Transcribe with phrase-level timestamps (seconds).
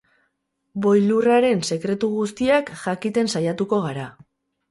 [0.85, 4.09] Boilurraren sekretu guztiak jakiten saiatuko gara.